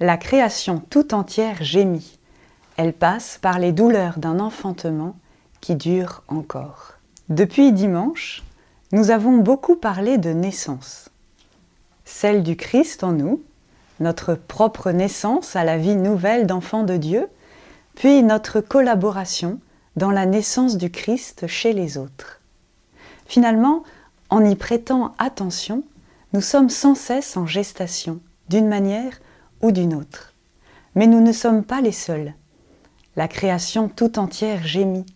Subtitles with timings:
[0.00, 2.18] La création tout entière gémit.
[2.76, 5.16] Elle passe par les douleurs d'un enfantement
[5.60, 6.92] qui dure encore.
[7.28, 8.44] Depuis dimanche,
[8.92, 11.10] nous avons beaucoup parlé de naissance.
[12.04, 13.42] Celle du Christ en nous,
[13.98, 17.26] notre propre naissance à la vie nouvelle d'enfant de Dieu,
[17.96, 19.58] puis notre collaboration
[19.96, 22.40] dans la naissance du Christ chez les autres.
[23.26, 23.82] Finalement,
[24.30, 25.82] en y prêtant attention,
[26.32, 29.18] nous sommes sans cesse en gestation, d'une manière
[29.62, 30.34] ou d'une autre.
[30.94, 32.34] Mais nous ne sommes pas les seuls.
[33.16, 35.06] La création tout entière gémit.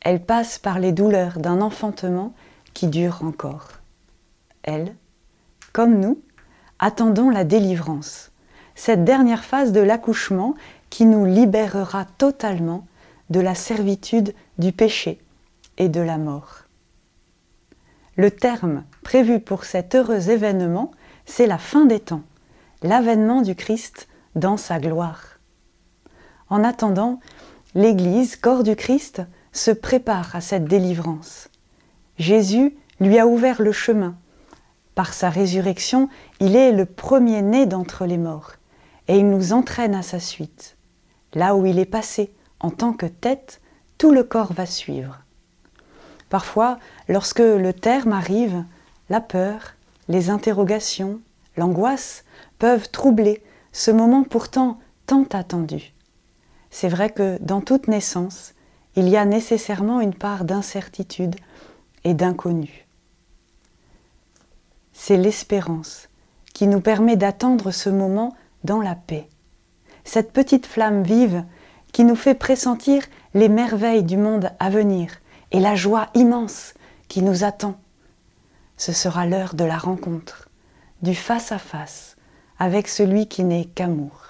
[0.00, 2.34] Elle passe par les douleurs d'un enfantement
[2.74, 3.70] qui dure encore.
[4.62, 4.94] Elle,
[5.72, 6.20] comme nous,
[6.78, 8.30] attendons la délivrance,
[8.74, 10.54] cette dernière phase de l'accouchement
[10.90, 12.86] qui nous libérera totalement
[13.30, 15.18] de la servitude du péché
[15.78, 16.62] et de la mort.
[18.16, 20.90] Le terme prévu pour cet heureux événement,
[21.26, 22.22] c'est la fin des temps
[22.86, 25.38] l'avènement du Christ dans sa gloire.
[26.48, 27.20] En attendant,
[27.74, 31.48] l'Église, corps du Christ, se prépare à cette délivrance.
[32.18, 34.16] Jésus lui a ouvert le chemin.
[34.94, 36.08] Par sa résurrection,
[36.40, 38.52] il est le premier-né d'entre les morts,
[39.08, 40.76] et il nous entraîne à sa suite.
[41.34, 43.60] Là où il est passé en tant que tête,
[43.98, 45.20] tout le corps va suivre.
[46.30, 46.78] Parfois,
[47.08, 48.64] lorsque le terme arrive,
[49.10, 49.74] la peur,
[50.08, 51.20] les interrogations,
[51.56, 52.24] l'angoisse
[52.58, 55.92] peuvent troubler ce moment pourtant tant attendu.
[56.70, 58.54] C'est vrai que dans toute naissance,
[58.96, 61.36] il y a nécessairement une part d'incertitude
[62.04, 62.86] et d'inconnu.
[64.92, 66.08] C'est l'espérance
[66.54, 68.34] qui nous permet d'attendre ce moment
[68.64, 69.28] dans la paix.
[70.04, 71.44] Cette petite flamme vive
[71.92, 73.02] qui nous fait pressentir
[73.34, 75.10] les merveilles du monde à venir
[75.52, 76.74] et la joie immense
[77.08, 77.76] qui nous attend.
[78.78, 80.45] Ce sera l'heure de la rencontre,
[81.02, 82.16] du face à face
[82.58, 84.22] avec celui qui n'est qu'amour,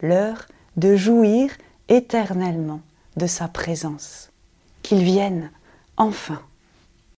[0.00, 0.46] l'heure
[0.76, 1.50] de jouir
[1.88, 2.80] éternellement
[3.16, 4.30] de sa présence.
[4.82, 5.50] Qu'il vienne
[5.96, 6.40] enfin.